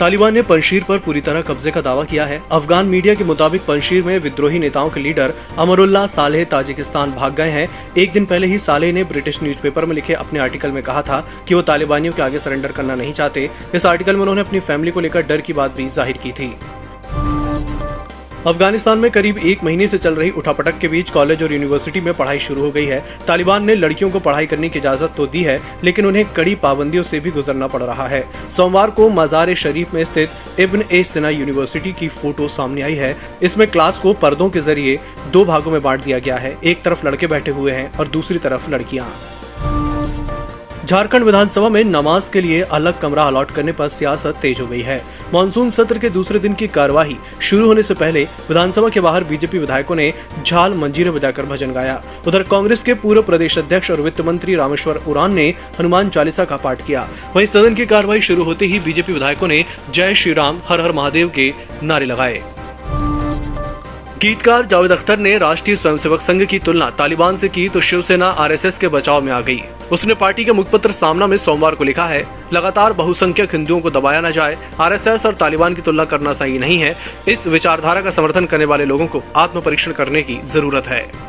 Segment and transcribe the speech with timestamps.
[0.00, 3.62] तालिबान ने पंशीर पर पूरी तरह कब्जे का दावा किया है। अफगान मीडिया के मुताबिक
[3.62, 8.46] पंशीर में विद्रोही नेताओं के लीडर अमरुल्ला सालेह ताजिकिस्तान भाग गए हैं। एक दिन पहले
[8.46, 12.12] ही सालेह ने ब्रिटिश न्यूज़पेपर में लिखे अपने आर्टिकल में कहा था कि वो तालिबानियों
[12.12, 15.40] के आगे सरेंडर करना नहीं चाहते। इस आर्टिकल में उन्होंने अपनी फैमिली को लेकर डर
[15.40, 16.54] की बात भी ज़ाहिर की थी।
[18.46, 22.12] अफ़गानिस्तान में करीब एक महीने से चल रही उठापटक के बीच कॉलेज और यूनिवर्सिटी में
[22.14, 25.42] पढ़ाई शुरू हो गई है। तालिबान ने लड़कियों को पढ़ाई करने की इजाज़त तो दी
[25.42, 28.24] है, लेकिन उन्हें कड़ी पाबंदियों से भी गुजरना पड़ रहा है।
[28.56, 33.16] सोमवार को मजार शरीफ में स्थित इब्न ए सिना यूनिवर्सिटी की फ़ोटो सामने आई है।
[33.42, 34.98] इसमें क्लास को पर्दों के ज़रिए
[35.32, 38.38] दो भागों में बांट दिया गया है, एक तरफ़ लड़के बैठे हुए हैं और दूसरी
[38.38, 39.10] तरफ़ लड़कियाँ।
[40.88, 44.80] झारखंड विधानसभा में नमाज़ के लिए अलग कमरा अलॉट करने पर सियासत तेज हो गई
[44.80, 45.00] है।
[45.34, 49.58] मानसून सत्र के दूसरे दिन की कार्यवाही शुरू होने से पहले विधानसभा के बाहर बीजेपी
[49.58, 50.12] विधायकों ने
[50.46, 55.02] झाल मंजीरे बजाकर भजन गाया। उधर कांग्रेस के पूर्व प्रदेश अध्यक्ष और वित्त मंत्री रामेश्वर
[55.08, 55.48] उरान ने
[55.78, 59.64] हनुमान चालीसा का पाठ किया। वहीं सदन की कार्यवाही शुरू होते ही बीजेपी विधायकों ने
[59.90, 62.42] जय श्री राम हर हर महादेव के नारे लगाए।
[64.20, 68.78] गीतकार जावेद अख्तर ने राष्ट्रीय स्वयंसेवक संघ की तुलना तालिबान से की तो शिवसेना आरएसएस
[68.78, 69.60] के बचाव में आ गई।
[69.92, 74.20] उसने पार्टी के मुखपत्र सामना में सोमवार को लिखा है, लगातार बहुसंख्यक हिंदुओं को दबाया
[74.20, 76.94] न जाए, आरएसएस और तालिबान की तुलना करना सही नहीं है।
[77.28, 79.60] इस विचारधारा का समर्थन करने वाले लोगों को आत्म
[79.92, 81.27] करने की ज़रूरत है।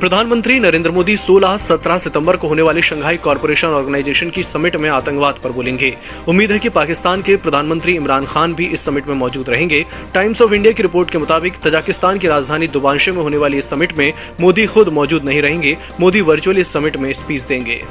[0.00, 5.34] प्रधानमंत्री नरेंद्र मोदी 16-17 सितंबर को होने वाले शंघाई कॉरपोरेशन ऑर्गेनाइजेशन की समिट में आतंकवाद
[5.44, 5.94] पर बोलेंगे।
[6.28, 9.84] उम्मीद है कि पाकिस्तान के प्रधानमंत्री इमरान खान भी इस समिट में मौजूद रहेंगे।
[10.14, 13.70] टाइम्स ऑफ़ इंडिया की रिपोर्ट के मुताबिक तजाकिस्तान की राजधानी दुबानशे में होने वाली इस
[13.70, 17.82] समिट में मोदी खुद मौजूद नहीं रहेंगे। मोदी वर्चुअली इस समिट में स्पीच देंगे।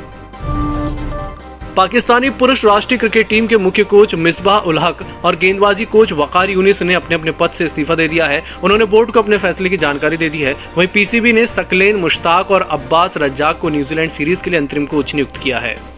[1.75, 6.49] पाकिस्तानी पुरुष राष्ट्रीय क्रिकेट टीम के मुख्य कोच मिसबाह उल हक और गेंदबाजी कोच वकार
[6.49, 9.69] यूनिस ने अपने अपने पद से इस्तीफा दे दिया है। उन्होंने बोर्ड को अपने फैसले
[9.69, 14.11] की जानकारी दे दी है। वहीं पीसीबी ने सकलेन मुश्ताक और अब्बास रज्जाक को न्यूजीलैंड
[14.11, 15.92] सीरीज़ के लिए अंतरिम कोच नियुक्त किया है।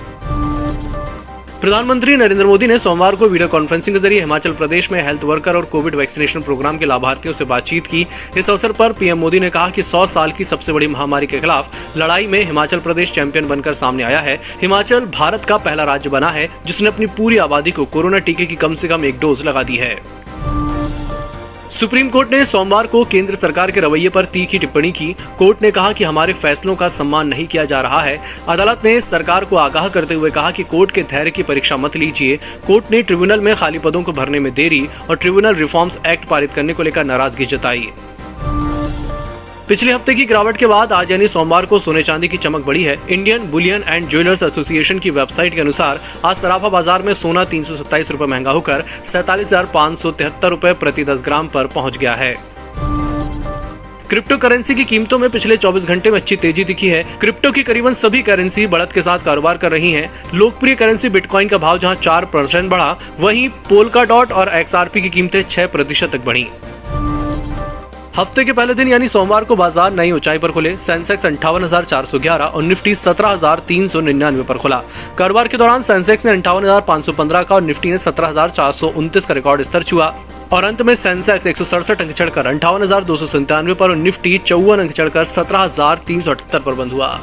[1.66, 5.56] प्रधानमंत्री नरेंद्र मोदी ने सोमवार को वीडियो कॉन्फ्रेंसिंग के ज़रिए हिमाचल प्रदेश में हेल्थ वर्कर
[5.56, 8.06] और कोविड वैक्सीनेशन प्रोग्राम के लाभार्थियों से बातचीत की।
[8.38, 11.40] इस अवसर पर पीएम मोदी ने कहा कि 100 साल की सबसे बड़ी महामारी के
[11.40, 16.10] खिलाफ लड़ाई में हिमाचल प्रदेश चैंपियन बनकर सामने आया है। हिमाचल भारत का पहला राज्य
[16.10, 19.42] बना है, जिसने अपनी पूरी आबादी को कोरोना टीके की कम से कम एक डोज
[19.46, 20.25] लगा दी है।
[21.76, 25.72] सुप्रीम कोर्ट ने सोमवार को केंद्र सरकार के रवैये पर तीखी टिप्पणी की। कोर्ट ने
[25.72, 29.56] कहा कि हमारे फैसलों का सम्मान नहीं किया जा रहा है। अदालत ने सरकार को
[29.56, 33.42] आगाह करते हुए कहा कि कोर्ट के धैर्य की परीक्षा मत लीजिए। कोर्ट ने ट्रिब्यूनल
[33.42, 37.04] में खाली पदों को भरने में देरी और ट्रिब्यूनल रिफॉर्म्स एक्ट पारित करने को लेकर
[37.04, 37.88] नाराज़गी जताई।
[39.68, 42.84] पिछले हफ़्ते की गिरावट के बाद आज यानी सोमवार को सोने चांदी की चमक बढ़ी
[42.84, 47.44] है। Indian bullion and jewellers association की वेबसाइट के अनुसार आज सराफा बाज़ार में सोना
[47.46, 51.48] तीन सौ सत्ताईस रूपए महँगा होकर सैतालीस हज़ार पाँच सौ तिहत्तर रूपए प्रति दस ग्राम
[51.48, 52.34] पर पहुँच गया है।
[54.10, 57.64] क्रिप्टो करेंसी की कीमतों में पिछले 24 घंटे में अच्छी तेज़ी दिखी है। क्रिप्टो की
[57.64, 61.78] करीबन सभी करेंसी बढ़त के साथ कारोबार कर रही हैं। लोकप्रिय करेंसी बिटकॉइन का भाव
[61.78, 66.48] जहाँ 4 परसेंट बढ़ा, वहीं पोलका डॉट और एक्सआरपी की कीमतें 6 प्रतिशत तक बढ़ी।
[68.18, 71.86] हफ़्ते के पहले दिन, यानी सोमवार को बाज़ार नई ऊंचाई पर खुले। सेंसेक्स अंठावन हज़ार
[71.86, 74.82] चार सौ ग्यारह और निफ्टी सत्रह हज़ार तीन सौ निन्यानवे पर खुला।
[75.18, 78.28] कारोबार के दौरान सेंसेक्स ने अंठावन हज़ार पाँच सौ पंद्रह का और निफ्टी ने सत्रह
[78.28, 80.14] हज़ार चार सौ उनतीस का रिकॉर्ड स्तर छुआ।
[80.54, 83.96] और अंत में सेंसेक्स एक सौ सड़सठ अंक चढ़कर अंठावन हज़ार दो सौ पर और
[83.98, 87.18] निफ्टी चौवन अंक चढ़कर सत्रह हज़ार तीन सौ अठहत्तर पर बंद हुआ।